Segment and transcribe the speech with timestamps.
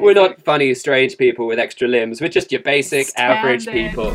[0.00, 2.20] We're not funny, strange people with extra limbs.
[2.20, 4.14] We're just your basic, average people.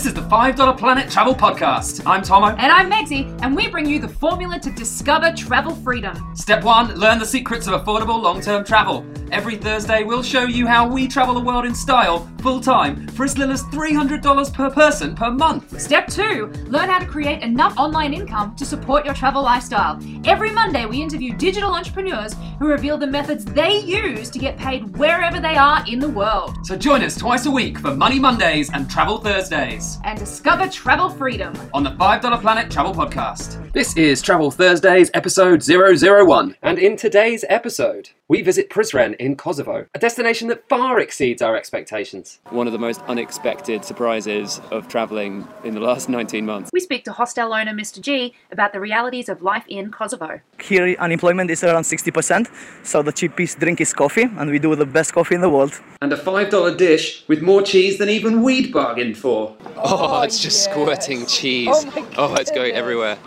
[0.00, 2.00] This is the $5 Planet Travel Podcast.
[2.06, 2.46] I'm Tomo.
[2.46, 6.34] And I'm Megzy, and we bring you the formula to discover travel freedom.
[6.34, 9.04] Step one learn the secrets of affordable long term travel.
[9.30, 13.24] Every Thursday, we'll show you how we travel the world in style, full time, for
[13.24, 15.78] as little as $300 per person per month.
[15.78, 20.00] Step two, learn how to create enough online income to support your travel lifestyle.
[20.24, 24.96] Every Monday, we interview digital entrepreneurs who reveal the methods they use to get paid
[24.96, 28.70] wherever they are in the world So join us twice a week for Money Mondays
[28.72, 31.54] and Travel Thursdays and discover travel freedom.
[31.72, 33.72] on the $5 Planet Travel Podcast.
[33.72, 36.56] This is Travel Thursdays, episode 001.
[36.62, 41.56] And in today's episode, we visit Prizren in Kosovo, a destination that far exceeds our
[41.56, 42.38] expectations.
[42.50, 46.70] One of the most unexpected surprises of travelling in the last 19 months.
[46.72, 48.00] We speak to hostel owner Mr.
[48.00, 50.40] G about the realities of life in Kosovo.
[50.60, 52.48] Here, unemployment is around 60%,
[52.84, 55.80] so the cheapest drink is coffee, and we do the best coffee in the world.
[56.02, 59.56] And a $5 dish with more cheese than even we'd bargained for.
[59.76, 61.86] Oh, it's just squirting cheese.
[62.16, 63.18] Oh, it's going everywhere.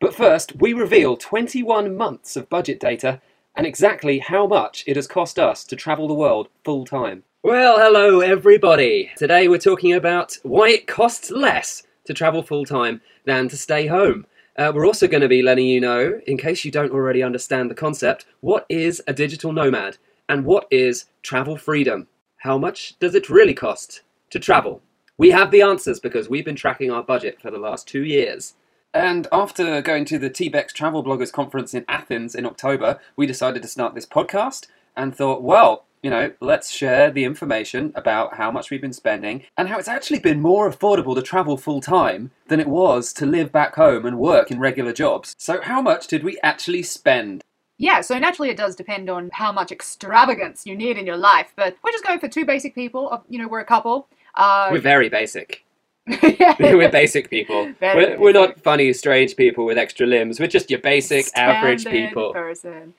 [0.00, 3.20] But first, we reveal 21 months of budget data
[3.56, 7.22] and exactly how much it has cost us to travel the world full time.
[7.42, 9.10] Well, hello everybody.
[9.16, 13.86] Today we're talking about why it costs less to travel full time than to stay
[13.86, 14.26] home.
[14.56, 17.70] Uh, we're also going to be letting you know, in case you don't already understand
[17.70, 22.08] the concept, what is a digital nomad and what is travel freedom?
[22.38, 24.80] How much does it really cost to travel?
[25.16, 28.54] We have the answers because we've been tracking our budget for the last two years.
[28.92, 33.62] And after going to the TBEX Travel Bloggers Conference in Athens in October, we decided
[33.62, 38.50] to start this podcast and thought, well, you know, let's share the information about how
[38.50, 42.32] much we've been spending and how it's actually been more affordable to travel full time
[42.48, 45.36] than it was to live back home and work in regular jobs.
[45.38, 47.44] So, how much did we actually spend?
[47.78, 51.52] Yeah, so naturally it does depend on how much extravagance you need in your life,
[51.56, 53.24] but we're just going for two basic people.
[53.28, 54.08] You know, we're a couple.
[54.34, 55.64] Uh, We're very basic.
[56.60, 57.72] we're basic people.
[57.80, 60.38] Very We're, we're not funny, strange people with extra limbs.
[60.38, 62.34] We're just your basic, average people.
[62.34, 62.92] Person.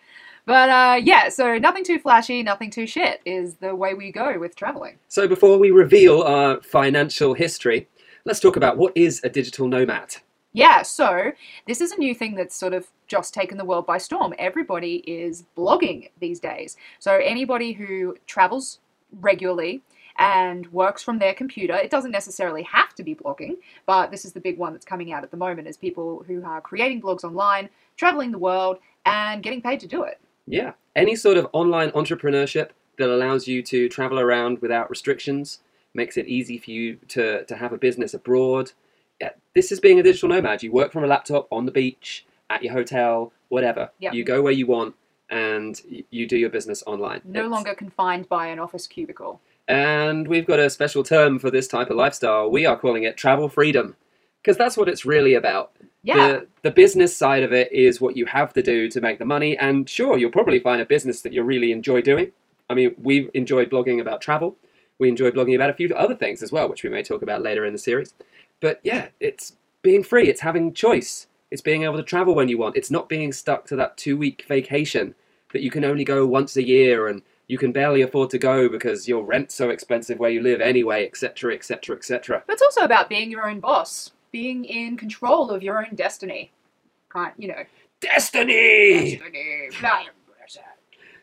[0.46, 4.40] But uh, yeah, so nothing too flashy, nothing too shit is the way we go
[4.40, 4.98] with traveling.
[5.08, 7.88] So before we reveal our financial history,
[8.26, 10.18] let's talk about what is a digital nomad.
[10.54, 11.32] Yeah, so
[11.68, 14.34] this is a new thing that's sort of just taken the world by storm.
[14.40, 16.78] Everybody is blogging these days.
[17.00, 18.80] So anybody who travels
[19.20, 19.82] regularly
[20.18, 24.34] and works from their computer, it doesn't necessarily have to be blogging, but this is
[24.34, 27.24] the big one that's coming out at the moment is people who are creating blogs
[27.24, 30.20] online, traveling the world, and getting paid to do it.
[30.48, 35.60] Yeah, any sort of online entrepreneurship that allows you to travel around without restrictions,
[35.94, 38.72] makes it easy for you to, to have a business abroad.
[39.20, 40.64] Yeah, this is being a digital nomad.
[40.64, 43.90] You work from a laptop on the beach, at your hotel, whatever.
[44.00, 44.14] Yep.
[44.14, 44.96] You go where you want
[45.30, 47.22] and you do your business online.
[47.26, 49.42] No It's- longer confined by an office cubicle.
[49.68, 52.50] And we've got a special term for this type of lifestyle.
[52.50, 53.96] We are calling it travel freedom
[54.42, 55.72] because that's what it's really about.
[56.04, 56.16] Yeah.
[56.28, 59.26] The, the business side of it is what you have to do to make the
[59.26, 59.58] money.
[59.58, 62.32] And sure, you'll probably find a business that you really enjoy doing.
[62.70, 64.56] I mean, we enjoy blogging about travel.
[65.00, 67.42] We enjoy blogging about a few other things as well, which we may talk about
[67.42, 68.14] later in the series.
[68.62, 70.30] But yeah, it's being free.
[70.30, 71.28] It's having choice.
[71.50, 72.78] It's being able to travel when you want.
[72.78, 75.16] It's not being stuck to that two week vacation
[75.54, 78.70] that you can only go once a year and you can barely afford to go
[78.70, 82.44] because your rent's so expensive where you live anyway, etc., etc., etc.
[82.48, 86.52] But it's also about being your own boss, being in control of your own destiny.
[87.10, 87.64] Kind, you know.
[88.02, 89.18] Destiny!
[89.18, 89.70] Destiny.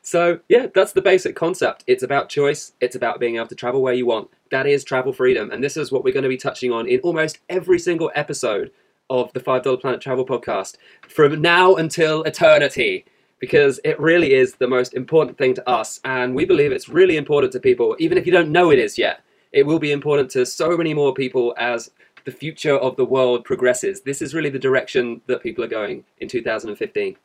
[0.04, 1.84] So, yeah, that's the basic concept.
[1.86, 4.28] It's about choice, it's about being able to travel where you want.
[4.50, 5.52] That is travel freedom.
[5.52, 8.72] And this is what we're going to be touching on in almost every single episode
[9.08, 10.76] of the $5 Planet Travel podcast
[11.08, 13.04] from now until eternity.
[13.42, 17.16] Because it really is the most important thing to us, and we believe it's really
[17.16, 19.24] important to people, even if you don't know it is yet.
[19.50, 21.90] It will be important to so many more people as
[22.24, 24.02] the future of the world progresses.
[24.02, 27.16] This is really the direction that people are going in 2015.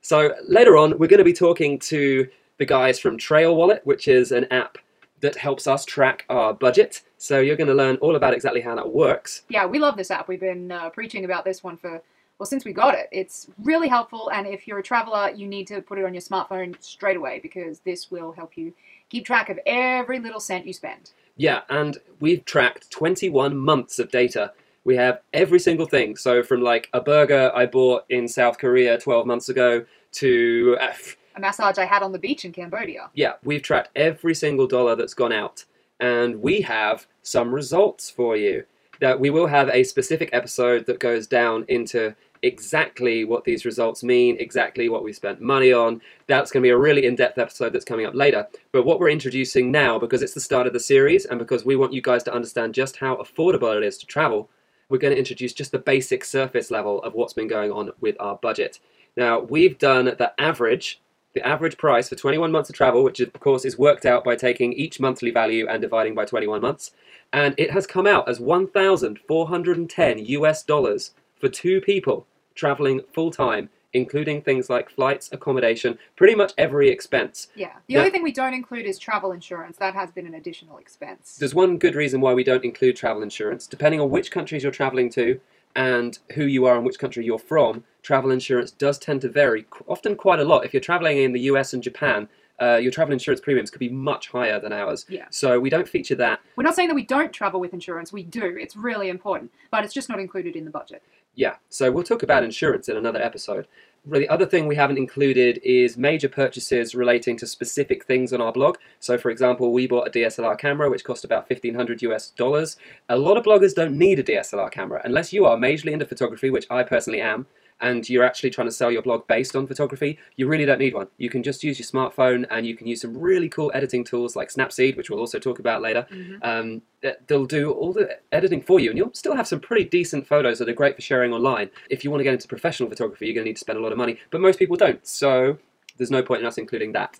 [0.00, 2.26] So later on, we're going to be talking to
[2.58, 4.78] the guys from Trail Wallet, which is an app
[5.20, 7.02] that helps us track our budget.
[7.18, 9.42] So you're going to learn all about exactly how that works.
[9.48, 10.26] Yeah, we love this app.
[10.26, 12.02] We've been uh, preaching about this one for,
[12.42, 13.08] well, since we got it.
[13.12, 16.20] It's really helpful, and if you're a traveler, you need to put it on your
[16.20, 18.72] smartphone straight away because this will help you
[19.10, 21.12] keep track of every little cent you spend.
[21.36, 24.52] Yeah, and we've tracked 21 months of data.
[24.82, 26.16] We have every single thing.
[26.16, 29.84] So from like a burger I bought in South Korea 12 months ago
[30.14, 30.92] to uh,
[31.36, 33.08] A massage I had on the beach in Cambodia.
[33.14, 35.64] yeah, we've tracked every single dollar that's gone out,
[36.00, 38.64] and we have some results for you.
[38.98, 44.02] That we will have a specific episode that goes down into exactly what these results
[44.02, 46.00] mean, exactly what we spent money on.
[46.26, 48.48] That's going to be a really in depth episode that's coming up later.
[48.72, 51.76] But what we're introducing now, because it's the start of the series and because we
[51.76, 54.50] want you guys to understand just how affordable it is to travel,
[54.88, 58.16] we're going to introduce just the basic surface level of what's been going on with
[58.20, 58.78] our budget.
[59.16, 61.00] Now, we've done the average
[61.34, 64.36] the average price for 21 months of travel, which of course is worked out by
[64.36, 66.92] taking each monthly value and dividing by 21 months,
[67.32, 73.68] and it has come out as 1,410 US dollars for two people traveling full time,
[73.92, 77.48] including things like flights, accommodation, pretty much every expense.
[77.54, 77.72] Yeah.
[77.86, 79.76] The Now- only thing we don't include is travel insurance.
[79.78, 81.36] That has been an additional expense.
[81.36, 83.66] There's one good reason why we don't include travel insurance.
[83.66, 85.40] Depending on which countries you're traveling to
[85.76, 89.66] and who you are and which country you're from, travel insurance does tend to vary,
[89.86, 90.64] often quite a lot.
[90.64, 92.28] If you're traveling in the US and Japan,
[92.60, 95.04] uh, your travel insurance premiums could be much higher than ours.
[95.08, 95.24] Yeah.
[95.30, 96.40] So we don't feature that.
[96.56, 98.12] We're not saying that we don't travel with insurance.
[98.12, 98.56] We do.
[98.60, 101.02] It's really important, but it's just not included in the budget.
[101.34, 103.66] Yeah, so we'll talk about insurance in another episode.
[104.04, 108.52] The other thing we haven't included is major purchases relating to specific things on our
[108.52, 108.76] blog.
[108.98, 112.76] So, for example, we bought a DSLR camera, which cost about 1500 US dollars.
[113.08, 116.50] A lot of bloggers don't need a DSLR camera unless you are majorly into photography,
[116.50, 117.46] which I personally am,
[117.82, 120.18] and you're actually trying to sell your blog based on photography.
[120.36, 121.08] You really don't need one.
[121.18, 124.34] You can just use your smartphone and you can use some really cool editing tools
[124.36, 126.06] like Snapseed, which we'll also talk about later.
[126.42, 126.82] Um,
[127.26, 130.58] they'll do all the editing for you, and you'll still have some pretty decent photos
[130.58, 131.68] that are great for sharing online.
[131.90, 133.82] If you want to get into professional photography, you're going to need to spend a
[133.82, 135.58] lot of money, but most people don't, so
[135.98, 137.18] there's no point in us including that.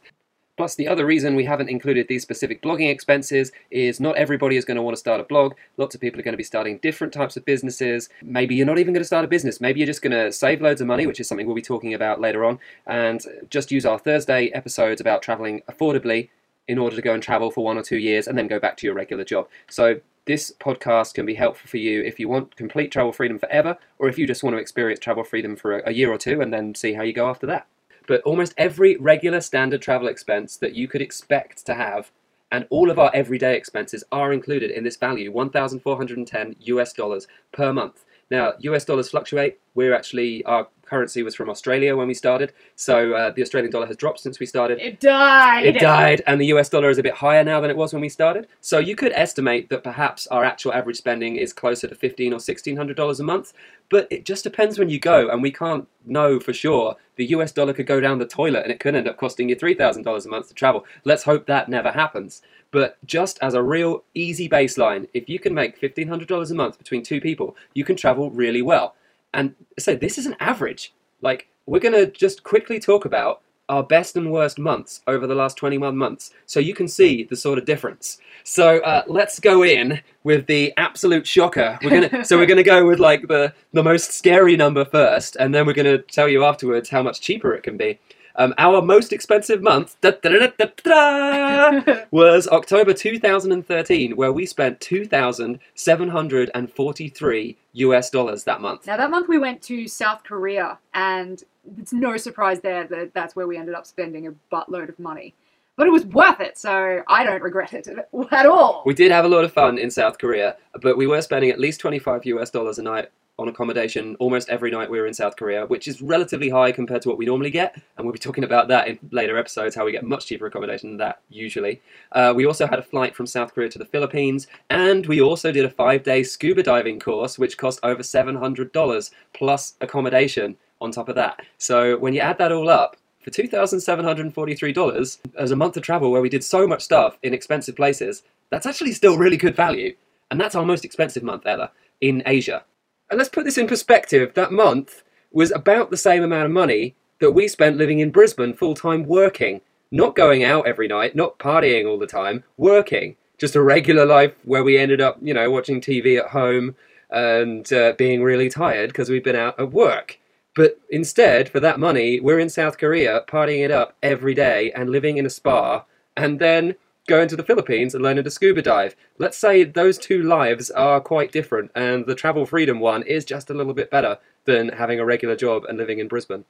[0.56, 4.66] Plus, the other reason we haven't included these specific blogging expenses is not everybody is
[4.66, 5.54] going to want to start a blog.
[5.78, 8.10] Lots of people are going to be starting different types of businesses.
[8.22, 9.60] Maybe you're not even going to start a business.
[9.62, 11.94] Maybe you're just going to save loads of money, which is something we'll be talking
[11.94, 16.28] about later on, and just use our Thursday episodes about traveling affordably
[16.68, 18.76] in order to go and travel for one or two years and then go back
[18.76, 19.48] to your regular job.
[19.68, 23.78] So this podcast can be helpful for you if you want complete travel freedom forever,
[23.98, 26.52] or if you just want to experience travel freedom for a, year or two and
[26.52, 27.66] then see how you go after that.
[28.06, 32.10] But almost every regular standard travel expense that you could expect to have,
[32.50, 37.72] and all of our everyday expenses are included in this value 1,410 US dollars per
[37.72, 38.04] month.
[38.30, 39.58] Now, US dollars fluctuate.
[39.74, 43.86] We're actually, our currency was from Australia when we started, so uh, the Australian dollar
[43.86, 44.78] has dropped since we started.
[44.78, 45.64] It died.
[45.64, 48.02] It died, and the US dollar is a bit higher now than it was when
[48.02, 48.46] we started.
[48.60, 52.40] So you could estimate that perhaps our actual average spending is closer to fifteen or
[52.40, 53.54] sixteen hundred dollars a month.
[53.88, 56.96] But it just depends when you go, and we can't know for sure.
[57.16, 59.56] The US dollar could go down the toilet, and it could end up costing you
[59.56, 60.84] three thousand dollars a month to travel.
[61.04, 62.42] Let's hope that never happens.
[62.70, 66.54] But just as a real easy baseline, if you can make fifteen hundred dollars a
[66.54, 68.94] month between two people, you can travel really well.
[69.34, 70.92] And so this is an average.
[71.20, 75.56] Like we're gonna just quickly talk about our best and worst months over the last
[75.56, 78.18] 21 months so you can see the sort of difference.
[78.44, 81.78] So uh, let's go in with the absolute shocker.
[81.82, 85.54] We're gonna so we're gonna go with like the the most scary number first and
[85.54, 87.98] then we're gonna tell you afterwards how much cheaper it can be
[88.36, 97.56] um, our most expensive month da, da, da, was October 2013, where we spent 2,743
[97.74, 98.86] US dollars that month.
[98.86, 101.42] Now that month we went to South Korea, and
[101.78, 105.34] it's no surprise there that that's where we ended up spending a buttload of money.
[105.76, 107.88] But it was worth it, so I don't regret it
[108.30, 108.82] at all.
[108.84, 111.58] We did have a lot of fun in South Korea, but we were spending at
[111.58, 113.08] least 25 US dollars a night
[113.38, 117.02] on accommodation almost every night we were in South Korea, which is relatively high compared
[117.02, 117.74] to what we normally get.
[117.96, 120.90] And we'll be talking about that in later episodes, how we get much cheaper accommodation
[120.90, 121.80] than that usually.
[122.12, 125.50] Uh, we also had a flight from South Korea to the Philippines, and we also
[125.50, 131.08] did a five day scuba diving course, which cost over $700 plus accommodation on top
[131.08, 131.40] of that.
[131.58, 136.20] So when you add that all up, for $2,743 as a month of travel where
[136.20, 139.94] we did so much stuff in expensive places, that's actually still really good value.
[140.30, 141.70] And that's our most expensive month ever
[142.00, 142.64] in Asia.
[143.12, 146.96] And let's put this in perspective that month was about the same amount of money
[147.20, 149.60] that we spent living in Brisbane full time working.
[149.90, 153.16] Not going out every night, not partying all the time, working.
[153.36, 156.74] Just a regular life where we ended up, you know, watching TV at home
[157.10, 160.18] and uh, being really tired because we've been out at work.
[160.54, 164.88] But instead, for that money, we're in South Korea partying it up every day and
[164.88, 165.84] living in a spa,
[166.16, 168.96] and then going to the Philippines and learning to scuba dive.
[169.18, 173.50] Let's say those two lives are quite different, and the travel freedom one is just
[173.50, 176.44] a little bit better than having a regular job and living in Brisbane.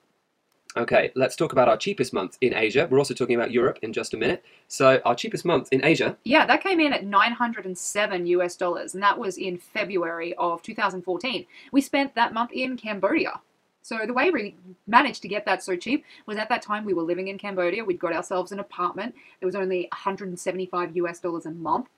[0.74, 2.88] Okay, let's talk about our cheapest month in Asia.
[2.90, 4.42] We're also talking about Europe in just a minute.
[4.68, 9.02] So, our cheapest month in Asia Yeah, that came in at 907 US dollars, and
[9.02, 11.44] that was in February of 2014.
[11.72, 13.40] We spent that month in Cambodia.
[13.82, 14.54] So the way we
[14.86, 17.84] managed to get that so cheap was at that time we were living in Cambodia.
[17.84, 19.14] We'd got ourselves an apartment.
[19.40, 21.88] It was only 175 US dollars a month.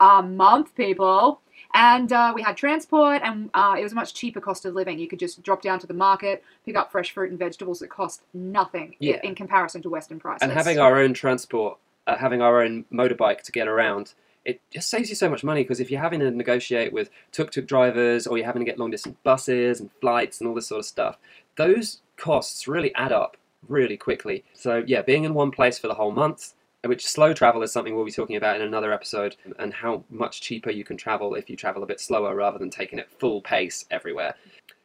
[0.00, 1.40] a month, people.
[1.72, 4.98] And uh, we had transport, and uh, it was a much cheaper cost of living.
[4.98, 7.88] You could just drop down to the market, pick up fresh fruit and vegetables that
[7.88, 9.20] cost nothing Yeah.
[9.24, 10.42] in comparison to Western prices.
[10.42, 14.12] and having our own transport, uh, having our own motorbike to get around,
[14.46, 17.66] it just saves you so much money because if you're having to negotiate with tuk-tuk
[17.66, 20.86] drivers or you're having to get long-distance buses and flights and all this sort of
[20.86, 21.18] stuff,
[21.56, 23.36] those costs really add up
[23.68, 24.44] really quickly.
[24.54, 27.96] So yeah, being in one place for the whole month, which slow travel is something
[27.96, 31.50] we'll be talking about in another episode, and how much cheaper you can travel if
[31.50, 34.36] you travel a bit slower rather than taking it full pace everywhere.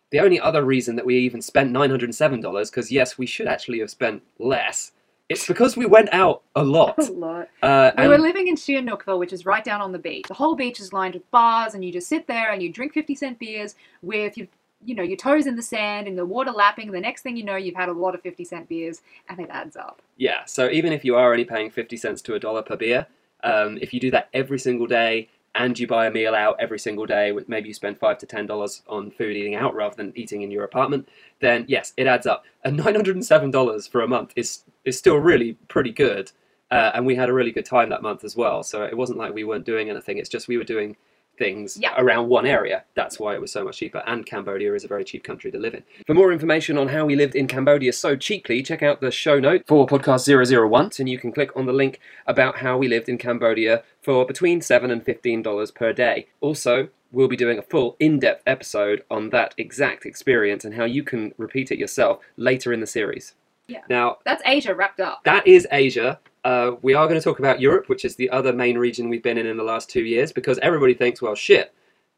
[0.10, 3.92] The only other reason that we even spent $907, because yes, we should actually have
[3.92, 4.92] spent less,
[5.32, 6.98] it's because we went out a lot.
[7.00, 7.48] a lot.
[7.62, 10.26] Uh, We were living in Sihanoukville, which is right down on the beach.
[10.28, 12.94] The whole beach is lined with bars, and you just sit there and you drink
[12.94, 14.48] 50 cent beers with your,
[14.86, 16.88] you know, your toes in the sand and the water lapping.
[16.88, 19.40] And the next thing you know, you've had a lot of 50 cent beers, and
[19.40, 20.02] it adds up.
[20.18, 23.08] yeah, so even if you are only paying 50 cents to a dollar per beer,
[23.44, 26.80] um, if you do that every single day and you buy a meal out every
[26.80, 29.96] single day, with maybe you spend five to ten dollars on food eating out rather
[29.96, 31.10] than eating in your apartment,
[31.42, 32.46] then yes, it adds up.
[32.64, 36.32] And nine hundred and seven dollars for a month is is still really pretty good.
[36.70, 38.64] Uh, and we had a really good time that month as well.
[38.64, 40.18] So it wasn't like we weren't doing anything.
[40.18, 40.96] It's just we were doing
[41.38, 41.94] things Yeah.
[41.98, 42.84] around one area.
[42.94, 44.04] That's why it was so much cheaper.
[44.06, 45.84] And Cambodia is a very cheap country to live in.
[46.06, 49.40] For more information on how we lived in Cambodia so cheaply, check out the show
[49.40, 53.10] note for podcast 001 and you can click on the link about how we lived
[53.10, 56.28] in Cambodia for between 7 and $15 per day.
[56.42, 61.04] Also, we'll be doing a full in-depth episode on that exact experience and how you
[61.04, 63.34] can repeat it yourself later in the series.
[63.72, 63.82] Yeah.
[63.90, 65.24] Now, That's Asia wrapped up.
[65.24, 66.20] that is Asia.
[66.44, 69.24] Uh, we are going to talk about Europe, which is the other main region we've
[69.24, 71.74] been in in the last two years, because everybody thinks, well, shit,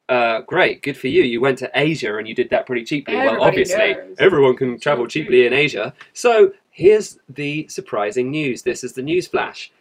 [0.10, 1.24] uh, great, good for you.
[1.24, 3.16] You went to Asia and you did that pretty cheaply.
[3.16, 4.16] well, obviously, knows.
[4.20, 5.94] everyone can travel cheaply in Asia.
[6.14, 8.64] So here's the surprising news.
[8.64, 9.72] This is the news flash.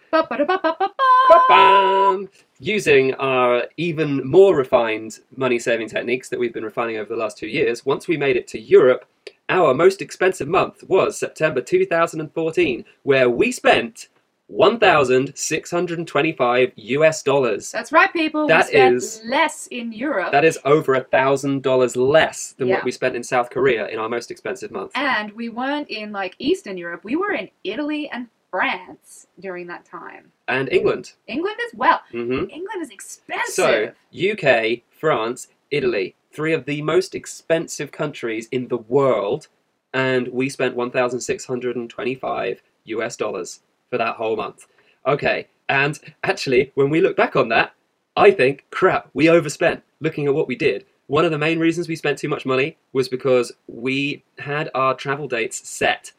[2.58, 7.36] Using our even more refined money saving techniques that we've been refining over the last
[7.38, 9.06] two years, once we made it to Europe,
[9.48, 14.08] our most expensive month was September 2014, where we spent
[14.48, 17.70] 1,625 US dollars.
[17.72, 18.46] That's right, people.
[18.46, 20.32] That we spent is- less in Europe.
[20.32, 22.76] That is over a thousand dollars less than Yeah.
[22.76, 24.92] what we spent in South Korea in our most expensive month.
[24.94, 27.02] and we weren't in like Eastern Europe.
[27.04, 30.32] We were in Italy and France during that time.
[30.48, 31.12] And England.
[31.26, 32.02] England as well.
[32.10, 33.54] hmm England is expensive.
[33.54, 39.48] So, UK, France, Italy, three of the most expensive countries in the world,
[39.92, 43.60] and we spent 1,625 US dollars
[43.90, 44.66] for that whole month.
[45.06, 47.74] Okay, and actually, when we look back on that,
[48.16, 50.84] I think, crap, we overspent looking at what we did.
[51.06, 54.94] One of the main reasons we spent too much money was because we had our
[54.94, 56.12] travel dates set.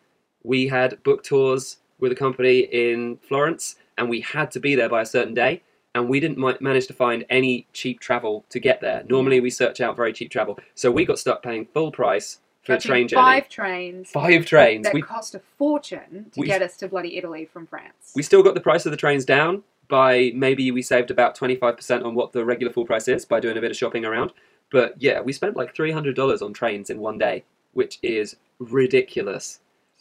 [0.44, 4.90] We had booked tours with a company in Florence, and we had to be there
[4.90, 5.62] by a certain day
[5.96, 9.04] and we didn't mi- manage to find any cheap travel to get there.
[9.08, 12.74] Normally, we search out very cheap travel, so we got stuck paying full price for
[12.74, 13.22] a train journey.
[13.24, 14.10] Five trains.
[14.10, 14.84] Five trains.
[14.86, 18.14] That We cost a fortune to we- get us to bloody Italy from France.
[18.16, 21.56] we still got the price of the trains down by maybe we saved about twenty
[21.56, 24.06] five percent on what the regular full price is by doing a bit of shopping
[24.06, 24.32] around.
[24.72, 28.38] But yeah, we spent like three hundred dollars on trains in one day, which is
[28.60, 29.60] ridiculous.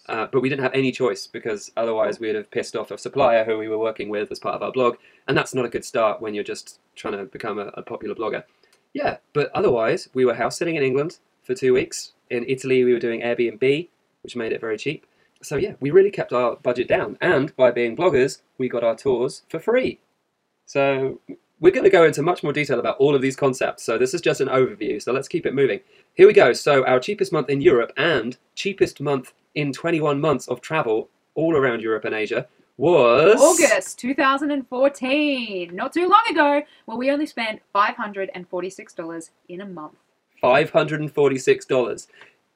[0.08, 3.44] Uh, but we didn't have any choice because otherwise we'd have pissed off a supplier
[3.44, 4.96] who we were working with as part of our blog,
[5.28, 8.14] and that's not a good start when you're just trying to become a, a popular
[8.14, 8.42] blogger.
[8.92, 12.12] Yeah, but otherwise we were house sitting in England for two weeks.
[12.30, 13.88] In Italy we were doing Airbnb,
[14.22, 15.06] which made it very cheap.
[15.40, 18.96] So yeah, we really kept our budget down, and by being bloggers, we got our
[18.96, 20.00] tours for free.
[20.66, 21.20] So
[21.60, 23.84] we're going to go into much more detail about all of these concepts.
[23.84, 25.00] So this is just an overview.
[25.00, 25.78] So let's keep it moving.
[26.14, 26.52] Here we go.
[26.52, 31.56] So our cheapest month in Europe and cheapest month in 21 months of travel all
[31.56, 35.74] around Europe and Asia was August 2014.
[35.74, 39.94] Not too long ago, well, we only spent $546 in a month.
[40.42, 42.06] $546.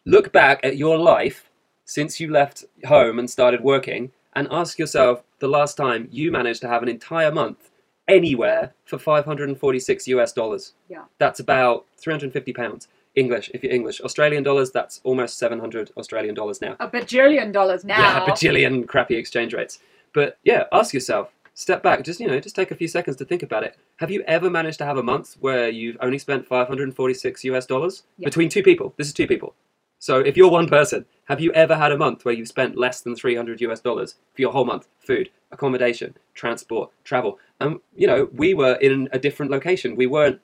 [0.04, 1.50] Look back at your life
[1.84, 6.60] since you left home and started working and ask yourself the last time you managed
[6.62, 7.70] to have an entire month
[8.08, 10.72] anywhere for 546 US dollars.
[10.88, 11.04] Yeah.
[11.18, 12.88] That's about 350 pounds.
[13.16, 14.00] English, if you're English.
[14.02, 16.76] Australian dollars, that's almost 700 Australian dollars now.
[16.78, 17.99] A bajillion dollars now.
[17.99, 19.80] Yeah, a bajillion crappy exchange rates.
[20.12, 23.25] But yeah, ask yourself, step back, just you know, just take a few seconds to
[23.25, 23.76] think about it.
[23.96, 28.04] Have you ever managed to have a month where you've only spent 546 US dollars
[28.18, 28.26] Yeah.
[28.26, 28.94] between two people?
[28.96, 29.54] This is two people.
[29.99, 33.00] So if you're one person, have you ever had a month where you've spent less
[33.00, 34.88] than 300 US dollars for your whole month?
[35.00, 37.38] Food, accommodation, transport, travel.
[37.61, 39.96] And you know, we were in a different location.
[39.96, 40.40] We weren't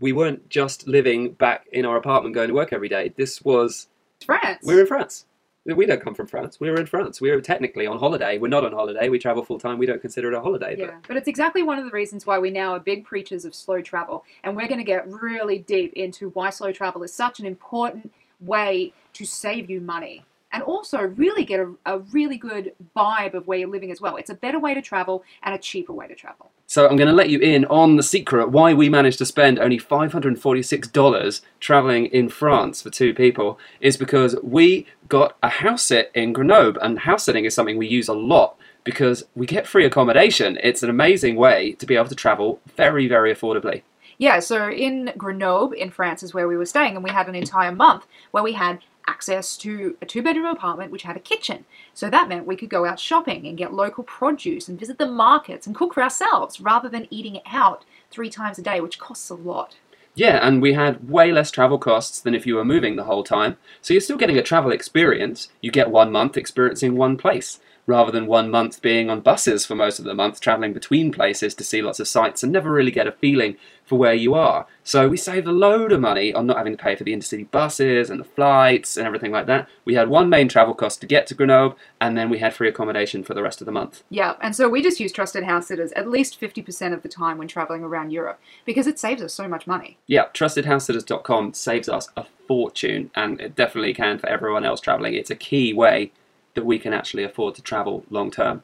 [0.00, 3.12] we weren't just living back in our apartment going to work every day.
[3.16, 3.88] This was
[4.24, 4.64] France.
[4.64, 5.26] we were in France.
[5.66, 6.60] We don't come from France.
[6.60, 7.22] We're in France.
[7.22, 8.36] We're technically on holiday.
[8.36, 9.08] We're not on holiday.
[9.08, 9.78] We travel full time.
[9.78, 10.76] We don't consider it a holiday.
[10.78, 13.54] Yeah, but it's exactly one of the reasons why we now are big preachers of
[13.54, 14.24] slow travel.
[14.42, 18.12] And we're going to get really deep into why slow travel is such an important
[18.40, 23.48] way to save you money and also really get a, a really good vibe of
[23.48, 24.14] where you're living as well.
[24.14, 26.52] It's a better way to travel and a cheaper way to travel.
[26.68, 29.58] So I'm going to let you in on the secret why we managed to spend
[29.58, 36.12] only $546 traveling in France for two people is because we got a house sit
[36.14, 39.84] in Grenoble and house sitting is something we use a lot because we get free
[39.84, 40.56] accommodation.
[40.62, 43.82] It's an amazing way to be able to travel very very affordably.
[44.18, 47.34] Yeah, so in Grenoble in France is where we were staying and we had an
[47.34, 51.64] entire month where we had access to a two bedroom apartment which had a kitchen.
[51.92, 55.06] So that meant we could go out shopping and get local produce and visit the
[55.06, 59.30] markets and cook for ourselves rather than eating out three times a day, which costs
[59.30, 59.76] a lot.
[60.16, 63.24] Yeah, and we had way less travel costs than if you were moving the whole
[63.24, 63.56] time.
[63.82, 65.48] So you're still getting a travel experience.
[65.60, 69.74] You get one month experiencing one place rather than one month being on buses for
[69.74, 72.90] most of the month, traveling between places to see lots of sights and never really
[72.90, 74.66] get a feeling for where you are.
[74.82, 77.50] So we saved a load of money on not having to pay for the intercity
[77.50, 79.68] buses and the flights and everything like that.
[79.84, 82.68] We had one main travel cost to get to Grenoble, and then we had free
[82.68, 84.02] accommodation for the rest of the month.
[84.10, 87.38] Yeah, and so we just use trusted house sitters at least 50% of the time
[87.38, 89.98] when traveling around Europe because it saves us so much money.
[90.06, 95.14] Yeah, trustedhousesitters.com saves us a fortune, and it definitely can for everyone else traveling.
[95.14, 96.12] It's a key way
[96.54, 98.62] that we can actually afford to travel long term.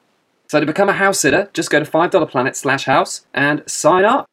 [0.49, 4.30] So to become a house sitter, just go to $5planet slash house and sign up.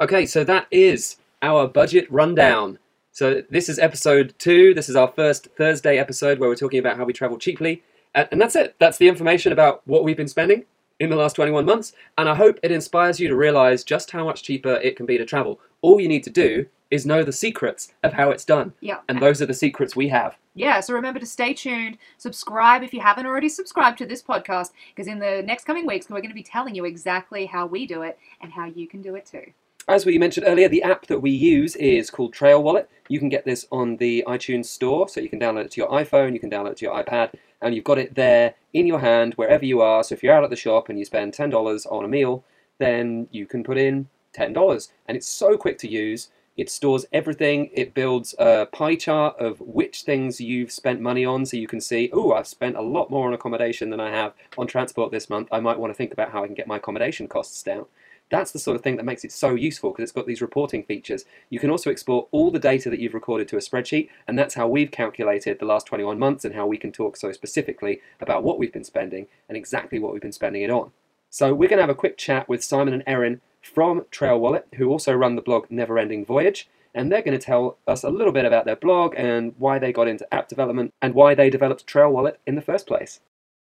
[0.00, 2.78] Okay, so that is our budget rundown.
[3.10, 4.72] So this is episode two.
[4.72, 7.82] This is our first Thursday episode where we're talking about how we travel cheaply.
[8.14, 8.76] Uh, and that's it.
[8.78, 10.66] That's the information about what we've been spending
[11.00, 11.94] in the last 21 months.
[12.16, 15.18] And I hope it inspires you to realize just how much cheaper it can be
[15.18, 15.58] to travel.
[15.82, 18.74] All you need to do is know the secrets of how it's done.
[18.80, 19.00] Yeah.
[19.08, 20.38] And those are the secrets we have.
[20.54, 24.70] Yeah, so remember to stay tuned, subscribe if you haven't already subscribed to this podcast,
[24.94, 27.84] because in the next coming weeks, we're going to be telling you exactly how we
[27.84, 29.52] do it and how you can do it too.
[29.88, 32.90] As we mentioned earlier, the app that we use is called Trail Wallet.
[33.08, 35.88] You can get this on the iTunes store, so you can download it to your
[35.88, 38.98] iPhone, you can download it to your iPad, and you've got it there in your
[38.98, 40.04] hand wherever you are.
[40.04, 42.44] So if you're out at the shop and you spend $10 on a meal,
[42.76, 44.88] then you can put in $10.
[45.06, 46.28] And it's so quick to use.
[46.58, 47.70] It stores everything.
[47.72, 51.80] It builds a pie chart of which things you've spent money on so you can
[51.80, 55.30] see, oh, I've spent a lot more on accommodation than I have on transport this
[55.30, 55.48] month.
[55.50, 57.86] I might want to think about how I can get my accommodation costs down.
[58.30, 60.82] That's the sort of thing that makes it so useful because it's got these reporting
[60.82, 61.24] features.
[61.50, 64.54] You can also export all the data that you've recorded to a spreadsheet, and that's
[64.54, 68.42] how we've calculated the last 21 months and how we can talk so specifically about
[68.42, 70.90] what we've been spending and exactly what we've been spending it on.
[71.30, 74.66] So we're going to have a quick chat with Simon and Erin from Trail Wallet,
[74.76, 78.32] who also run the blog Neverending Voyage, and they're going to tell us a little
[78.32, 81.86] bit about their blog and why they got into app development and why they developed
[81.86, 83.20] Trail Wallet in the first place.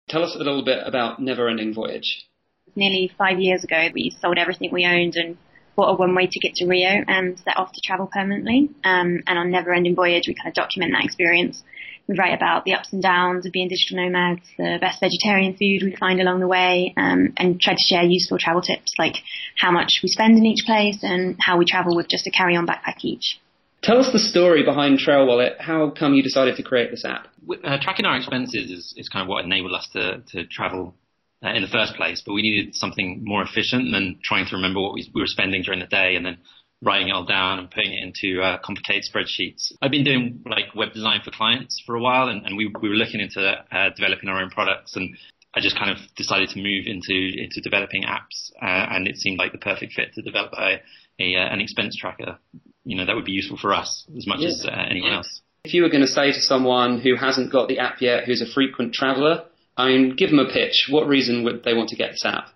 [0.09, 2.27] Tell us a little bit about Neverending Voyage.
[2.75, 5.37] Nearly five years ago, we sold everything we owned and
[5.75, 8.69] bought a one-way ticket to Rio and set off to travel permanently.
[8.83, 11.63] Um, and on Never Ending Voyage, we kind of document that experience
[12.07, 15.83] we write about the ups and downs of being digital nomads, the best vegetarian food
[15.83, 19.15] we find along the way, um, and try to share useful travel tips like
[19.57, 22.67] how much we spend in each place and how we travel with just a carry-on
[22.67, 23.39] backpack each.
[23.81, 25.57] Tell us the story behind Trail Wallet.
[25.59, 27.27] How come you decided to create this app?
[27.63, 30.95] Uh, tracking our expenses is, is kind of what enabled us to, to travel
[31.43, 34.79] uh, in the first place, but we needed something more efficient than trying to remember
[34.79, 36.37] what we, we were spending during the day and then
[36.81, 39.71] writing it all down and putting it into uh, complicated spreadsheets.
[39.81, 42.89] I've been doing like web design for clients for a while, and, and we, we
[42.89, 45.15] were looking into uh, developing our own products, and
[45.55, 49.39] I just kind of decided to move into into developing apps, uh, and it seemed
[49.39, 50.81] like the perfect fit to develop a,
[51.19, 52.37] a uh, an expense tracker.
[52.83, 54.49] You know that would be useful for us as much yeah.
[54.49, 55.17] as uh, anyone yeah.
[55.17, 55.41] else.
[55.63, 58.41] If you were going to say to someone who hasn't got the app yet, who's
[58.41, 60.87] a frequent traveller, I mean, give them a pitch.
[60.89, 62.49] What reason would they want to get this app?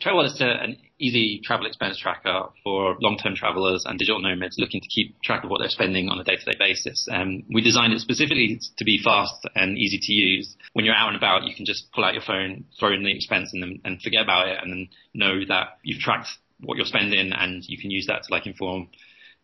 [0.00, 4.88] Trail is an easy travel expense tracker for long-term travelers and digital nomads looking to
[4.88, 7.06] keep track of what they're spending on a day-to-day basis.
[7.12, 10.56] Um, we designed it specifically to be fast and easy to use.
[10.72, 13.14] When you're out and about, you can just pull out your phone, throw in the
[13.14, 16.28] expense, and, and forget about it, and then know that you've tracked
[16.60, 18.88] what you're spending, and you can use that to like inform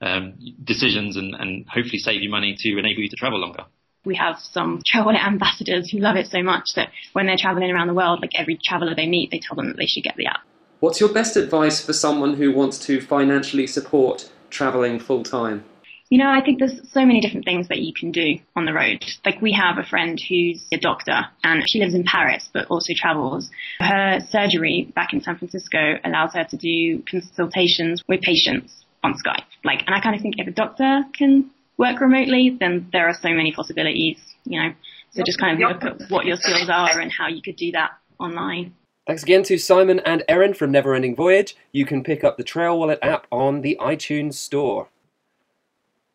[0.01, 3.64] um, decisions and, and hopefully save you money to enable you to travel longer
[4.05, 7.87] we have some travel ambassadors who love it so much that when they're traveling around
[7.87, 10.27] the world, like every traveler they meet, they tell them that they should get the
[10.27, 10.41] app.
[10.81, 15.65] What's your best advice for someone who wants to financially support traveling full time?
[16.11, 18.75] You know, I think there's so many different things that you can do on the
[18.75, 19.03] road.
[19.25, 22.93] Like we have a friend who's a doctor and she lives in Paris but also
[22.95, 23.49] travels.
[23.79, 29.45] Her surgery back in San Francisco allows her to do consultations with patients on Skype.
[29.65, 33.15] Like, and I kind of think if a doctor can work remotely, then there are
[33.15, 34.19] so many possibilities.
[34.45, 34.75] You know,
[35.13, 37.73] So just kind of look at what your skills are and how you could do
[37.73, 38.75] that online.
[39.07, 41.57] Thanks again to Simon and Erin from Neverending Voyage.
[41.73, 44.89] You can pick up the Trail Wallet app on the iTunes Store.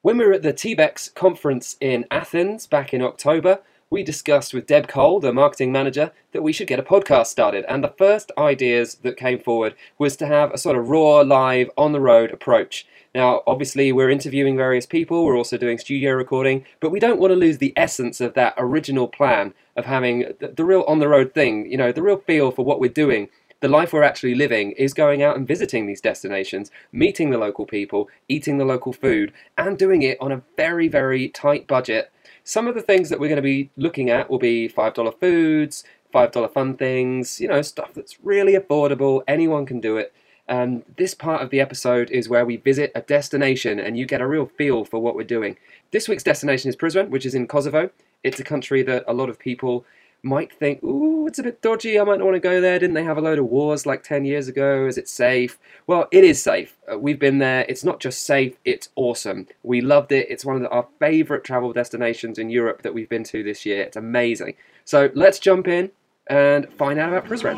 [0.01, 4.67] When we were at the TBEX conference in Athens back in October, we discussed with
[4.67, 7.65] Deb Cole, the marketing manager, that we should get a podcast started.
[7.67, 11.69] And the first ideas that came forward was to have a sort of raw, live,
[11.77, 12.85] on the road approach.
[13.17, 17.31] Now, obviously, we're interviewing various people, we're also doing studio recording, but we don't want
[17.31, 21.07] to lose the essence of that original plan of having the, the real on the
[21.07, 24.35] road thing, you know, the real feel for what we're doing the life we're actually
[24.35, 28.93] living is going out and visiting these destinations, meeting the local people, eating the local
[28.93, 32.11] food, and doing it on a very, very tight budget.
[32.43, 35.83] Some of the things that we're going to be looking at will be $5 foods,
[36.13, 40.13] $5 fun things, you know, stuff that's really affordable, anyone can do it.
[40.47, 44.21] And this part of the episode is where we visit a destination and you get
[44.21, 45.57] a real feel for what we're doing.
[45.91, 47.89] This week's destination is Prizren, which is in Kosovo.
[48.23, 49.85] It's a country that a lot of people
[50.23, 52.79] might think, ooh, it's a bit dodgy, I might not want to go there.
[52.79, 54.85] Didn't they have a load of wars like 10 years ago?
[54.87, 55.59] Is it safe?
[55.85, 56.75] Well, it is safe.
[56.91, 57.65] Uh, we've been there.
[57.69, 59.47] It's not just safe, it's awesome.
[59.63, 60.27] We loved it.
[60.29, 63.65] It's one of the, our favourite travel destinations in Europe that we've been to this
[63.65, 63.81] year.
[63.83, 64.55] It's amazing.
[64.85, 65.91] So let's jump in
[66.27, 67.57] and find out about Prizren.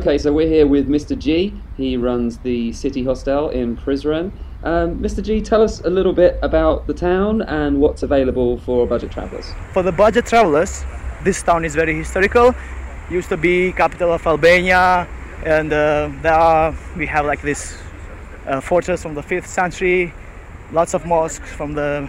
[0.00, 1.14] Okay, so we're here with Mr.
[1.16, 1.52] G.
[1.76, 4.32] He runs the City Hostel in Prizren.
[4.64, 5.22] Um, Mr.
[5.22, 9.52] G, tell us a little bit about the town and what's available for budget travellers.
[9.74, 10.86] For the budget travelers,
[11.22, 12.54] this town is very historical.
[13.10, 15.06] Used to be capital of Albania,
[15.44, 17.76] and uh, there are, we have like this
[18.46, 20.14] uh, fortress from the 5th century,
[20.72, 22.08] lots of mosques from the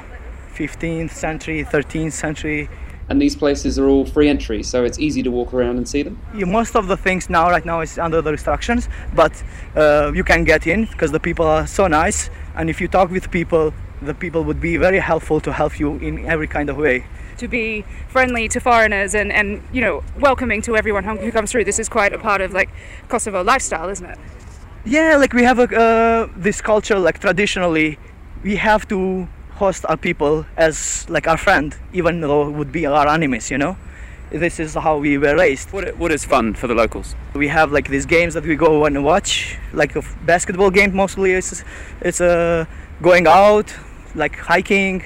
[0.55, 2.69] 15th century, 13th century,
[3.11, 6.01] and these places are all free entry, so it's easy to walk around and see
[6.01, 6.17] them.
[6.33, 9.33] Yeah, most of the things now, right now, is under the restrictions, but
[9.75, 12.29] uh, you can get in because the people are so nice.
[12.55, 15.97] And if you talk with people, the people would be very helpful to help you
[15.97, 17.05] in every kind of way.
[17.39, 21.65] To be friendly to foreigners and, and you know welcoming to everyone who comes through.
[21.65, 22.69] This is quite a part of like
[23.09, 24.17] Kosovo lifestyle, isn't it?
[24.85, 26.97] Yeah, like we have a, uh, this culture.
[26.97, 27.99] Like traditionally,
[28.41, 32.85] we have to host our people as like our friend, even though it would be
[32.85, 33.77] our enemies, you know.
[34.31, 35.73] This is how we were raised.
[35.73, 37.15] What, what is fun for the locals?
[37.33, 41.33] We have like these games that we go and watch, like a basketball game mostly.
[41.33, 41.63] It's
[42.01, 42.65] it's uh,
[43.01, 43.75] going out,
[44.15, 45.03] like hiking,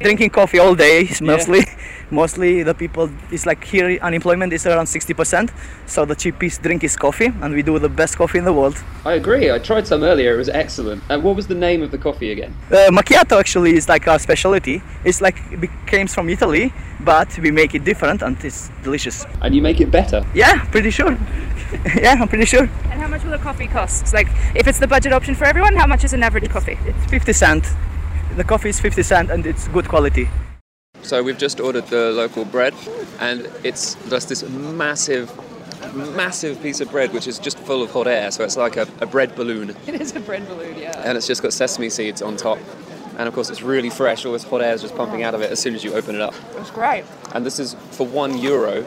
[0.00, 1.60] drinking coffee all day mostly.
[1.60, 1.74] Yeah.
[2.10, 5.50] mostly the people it's like here unemployment is around 60%
[5.86, 8.82] so the cheapest drink is coffee and we do the best coffee in the world.
[9.04, 9.50] I agree.
[9.50, 10.34] I tried some earlier.
[10.34, 11.02] It was excellent.
[11.08, 12.54] And what was the name of the coffee again?
[12.70, 14.82] Uh, macchiato actually is like our specialty.
[15.04, 19.26] It's like it comes from italy but we make it different and it's delicious.
[19.42, 20.24] And you make it better?
[20.34, 21.16] Yeah pretty sure.
[21.96, 22.68] Yeah i'm pretty sure.
[22.90, 24.14] And how much will a coffee cost?
[24.14, 26.78] Like if it's the budget option for everyone how much is an average it's, coffee?
[26.86, 27.64] it's 50 cent
[28.36, 30.28] the coffee is 50 cent and it's good quality
[31.08, 32.74] so we've just ordered the local bread,
[33.20, 35.32] and it's just this massive,
[35.94, 38.30] massive piece of bread which is just full of hot air.
[38.30, 39.74] So it's like a, a bread balloon.
[39.86, 41.02] It is a bread balloon, yeah.
[41.04, 42.58] And it's just got sesame seeds on top.
[43.16, 44.26] And of course, it's really fresh.
[44.26, 46.14] All this hot air is just pumping out of it as soon as you open
[46.14, 46.34] it up.
[46.56, 47.04] It's great.
[47.32, 48.86] And this is for one euro.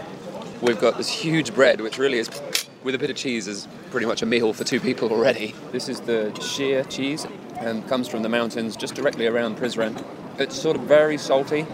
[0.62, 2.30] We've got this huge bread, which really is,
[2.84, 5.56] with a bit of cheese, is pretty much a meal for two people already.
[5.72, 7.26] This is the sheer cheese,
[7.62, 10.04] and comes from the mountains just directly around Prizren.
[10.40, 11.66] It's sort of very salty,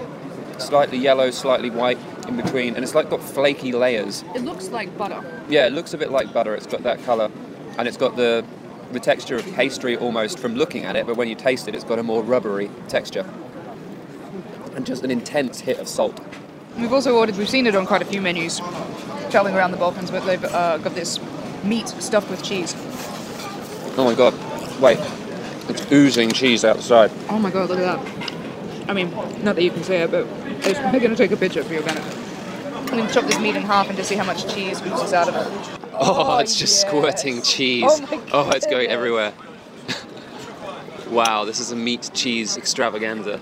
[0.58, 1.98] slightly yellow, slightly white
[2.28, 4.24] in between, and it's like got flaky layers.
[4.36, 5.24] It looks like butter.
[5.50, 6.54] Yeah, it looks a bit like butter.
[6.56, 7.32] It's got that colour,
[7.78, 8.46] and it's got the
[8.92, 11.84] the texture of pastry almost from looking at it, but when you taste it, it's
[11.84, 13.26] got a more rubbery texture,
[14.76, 16.20] and just an intense hit of salt.
[16.78, 17.38] We've also ordered.
[17.38, 18.60] We've seen it on quite a few menus,
[19.30, 21.20] traveling around the Balkans, but they've uh, got this
[21.64, 22.76] meat stuffed with cheese.
[23.98, 24.34] Oh my god!
[24.80, 25.00] Wait,
[25.70, 27.12] it's oozing cheese outside.
[27.30, 27.70] Oh my god!
[27.70, 28.90] Look at that.
[28.90, 29.12] I mean,
[29.44, 30.26] not that you can see it, but
[30.78, 32.28] I'm going to take a picture for your benefit.
[32.76, 35.12] I'm going to chop this meat in half and just see how much cheese oozes
[35.12, 35.80] out of it.
[35.94, 37.22] Oh, oh it's just oh, yes.
[37.22, 37.84] squirting cheese.
[37.86, 39.34] Oh, oh it's going everywhere.
[41.10, 43.42] wow, this is a meat cheese extravaganza.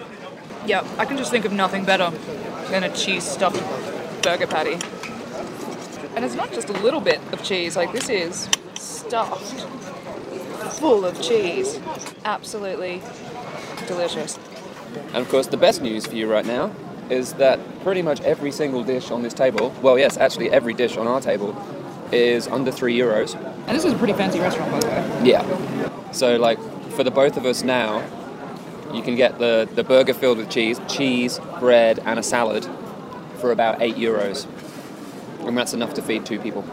[0.66, 2.10] Yeah, I can just think of nothing better
[2.70, 3.62] than a cheese stuffed
[4.24, 4.80] burger patty.
[6.16, 9.68] And it's not just a little bit of cheese, like this is stuffed
[10.70, 11.80] full of cheese.
[12.24, 13.02] Absolutely
[13.88, 14.40] delicious.
[15.08, 16.74] And of course, the best news for you right now
[17.10, 20.98] is that pretty much every single dish on this table, well, yes, actually every dish
[20.98, 21.56] on our table,
[22.12, 23.36] is under three euros.
[23.68, 25.22] And this is a pretty fancy restaurant, by the way.
[25.24, 26.12] Yeah.
[26.12, 26.60] So, like,
[26.92, 28.04] for the both of us now,
[28.94, 32.68] you can get the, the burger filled with cheese, cheese, bread, and a salad
[33.38, 34.48] for about eight euros.
[35.46, 36.64] And that's enough to feed two people.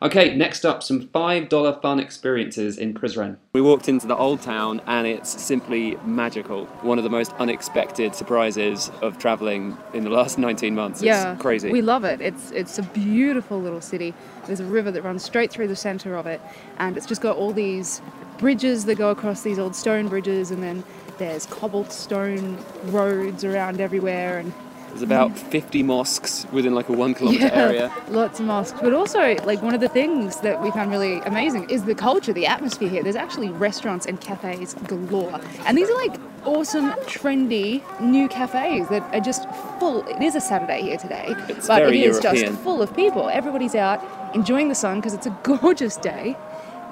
[0.00, 3.36] Okay, next up, some $5 fun experiences in Prizren.
[3.52, 6.66] We walked into the old town and it's simply magical.
[6.82, 11.02] One of the most unexpected surprises of travelling in the last 19 months.
[11.02, 11.72] yeah, It's crazy.
[11.72, 12.20] We love it.
[12.20, 14.14] It's it's a beautiful little city.
[14.46, 16.40] There's a river that runs straight through the center of it,
[16.78, 18.00] and it's just got all these
[18.38, 20.84] bridges that go across these old stone bridges, and then
[21.18, 24.52] there's cobblestone roads around everywhere, and
[24.88, 27.92] There's about 50 mosques within like a one kilometre area.
[28.08, 28.80] lots of mosques.
[28.80, 32.32] But also, like one of the things that we found really amazing is the culture,
[32.32, 33.02] the atmosphere here.
[33.02, 39.02] There's actually restaurants and cafes galore, and these are like awesome, trendy new cafes that
[39.14, 39.48] are just
[39.78, 40.06] full.
[40.08, 42.46] It is a Saturday here today, It's but very it is European.
[42.52, 43.28] just full of people.
[43.28, 44.02] Everybody's out
[44.34, 46.36] enjoying the sun because it's a gorgeous day.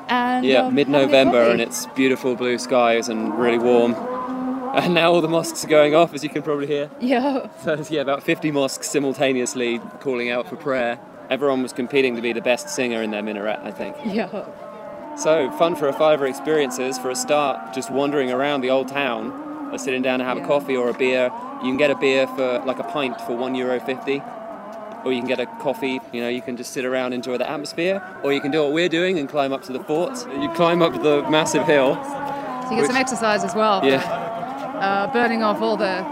[0.08, 3.94] And Yeah, um, mid-November and it's beautiful blue skies and really warm.
[4.76, 6.90] And now all the mosques are going off, as you can probably hear.
[7.00, 7.48] yeah.
[7.64, 10.98] So yeah, about 50 mosques simultaneously calling out for prayer.
[11.30, 13.96] Everyone was competing to be the best singer in their minaret, I think.
[14.04, 14.44] Yeah.
[15.16, 16.98] So fun for a fiver experiences.
[16.98, 20.44] For a start, just wandering around the old town, or sitting down to have Yeah.
[20.44, 21.30] a coffee or a beer.
[21.62, 24.22] You can get a beer for like a pint for one euro fifty,
[25.06, 26.00] or you can get a coffee.
[26.12, 28.72] You know, you can just sit around enjoy the atmosphere, or you can do what
[28.72, 30.12] we're doing and climb up to the fort.
[30.38, 31.94] You climb up the massive hill.
[31.94, 33.80] So you get Which- some exercise as well.
[33.84, 34.00] Yeah,
[34.80, 36.02] Uh, burning off all the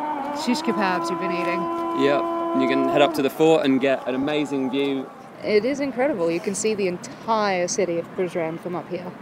[0.43, 1.61] shish kebabs you've been eating.
[2.03, 2.23] Yep,
[2.63, 5.09] You can head up to the fort and get an amazing view.
[5.43, 6.31] It is incredible.
[6.31, 9.13] You can see the entire city of Prizren from up here.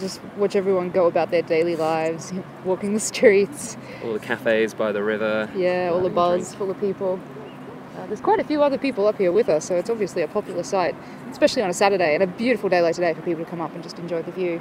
[0.00, 2.32] Just watch everyone go about their daily lives,
[2.64, 3.76] walking the streets.
[4.02, 5.48] All the cafes by the river.
[5.54, 6.58] Yeah, all the having a buzz drink.
[6.58, 7.20] full of people.
[7.96, 10.26] Uh, there's quite a few other people up here with us, so it's obviously a
[10.28, 10.96] popular site,
[11.30, 13.72] especially on a Saturday and a beautiful day like today for people to come up
[13.72, 14.60] and just enjoy the view.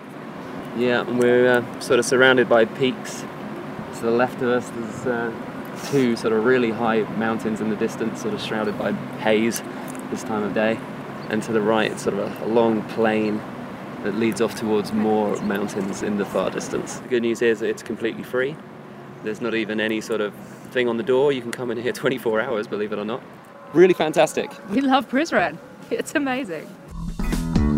[0.78, 3.24] Yeah, and we're uh, sort of surrounded by peaks.
[4.04, 7.76] To the left of us, there's uh, two sort of really high mountains in the
[7.78, 9.64] distance, sort of shrouded by haze
[10.10, 10.78] this time of day.
[11.30, 13.38] And to the right, sort of a, a long plain
[14.04, 16.96] that leads off towards more mountains in the far distance.
[17.00, 18.58] The good news is it's completely free.
[19.24, 20.34] There's not even any sort of
[20.72, 21.32] thing on the door.
[21.32, 23.24] You can come in here 24 hours, believe it or not.
[23.72, 24.52] Really fantastic.
[24.70, 25.58] We love Prizren.
[25.90, 26.68] It's amazing.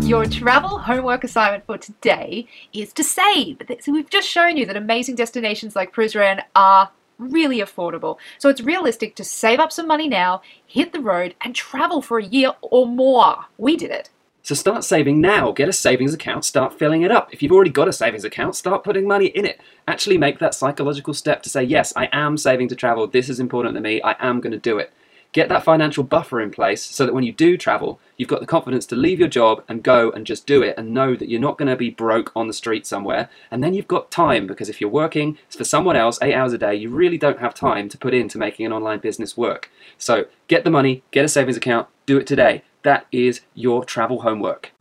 [0.06, 3.60] Your travel homework assignment for today is to save.
[3.80, 8.18] So we've just shown you that amazing destinations like Prizren are really affordable.
[8.38, 12.20] So it's realistic to save up some money now, hit the road, and travel for
[12.20, 13.46] a year or more.
[13.58, 14.10] We did it.
[14.42, 15.50] So start saving now.
[15.50, 17.34] Get a savings account, start filling it up.
[17.34, 19.60] If you've already got a savings account, start putting money in it.
[19.88, 23.08] Actually make that psychological step to say, yes, I am saving to travel.
[23.08, 24.00] This is important to me.
[24.02, 24.92] I am going to do it.
[25.36, 28.46] Get that financial buffer in place so that when you do travel, you've got the
[28.46, 31.38] confidence to leave your job and go and just do it and know that you're
[31.38, 33.28] not going to be broke on the street somewhere.
[33.50, 36.58] And then you've got time because if you're working for someone else eight hours a
[36.58, 39.70] day, you really don't have time to put into making an online business work.
[39.98, 42.62] So get the money, get a savings account, do it today.
[42.82, 44.72] That is your travel homework.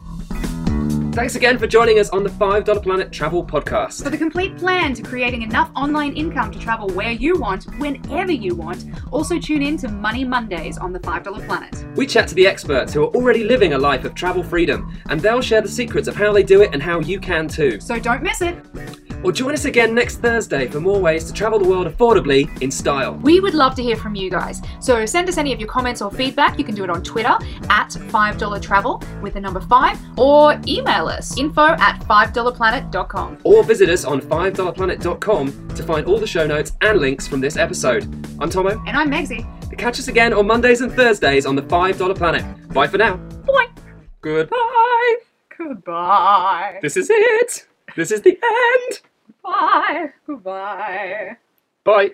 [1.15, 4.03] Thanks again for joining us on the $5 Planet Travel Podcast.
[4.03, 8.33] For the complete plan to creating enough online income to travel where you want, whenever
[8.33, 11.85] you want, also tune in to Money Mondays on the $5 Planet.
[11.95, 15.21] We chat to the experts who are already living a life of travel freedom, and
[15.21, 17.79] they'll share the secrets of how they do it and how you can too.
[17.79, 19.04] So don't miss it.
[19.25, 22.69] Or join us again next Thursday for more ways to travel the world affordably in
[22.69, 23.15] style.
[23.15, 24.61] We would love to hear from you guys.
[24.79, 26.59] So send us any of your comments or feedback.
[26.59, 27.35] You can do it on Twitter
[27.71, 33.39] at $5 Travel with the number 5 or email us info at $5planet.com.
[33.43, 37.57] Or visit us on $5planet.com to find all the show notes and links from this
[37.57, 38.03] episode.
[38.39, 38.79] I'm Tomo.
[38.85, 39.43] And I'm Megsy.
[39.75, 42.69] Catch us again on Mondays and Thursdays on the $5 Planet.
[42.69, 43.15] Bye for now.
[43.15, 43.69] Bye.
[44.21, 45.15] Goodbye.
[45.57, 46.77] Goodbye.
[46.83, 47.65] This is it.
[47.95, 49.01] This is the end.
[49.45, 50.11] Bye.
[50.27, 51.37] Goodbye.
[51.83, 52.11] Bye.